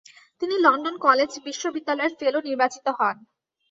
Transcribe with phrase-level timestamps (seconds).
[0.41, 3.15] তিনি লন্ডন কলেজ-বিশ্ববিদ্যালয়ের ফেলো নির্বাচিত হন।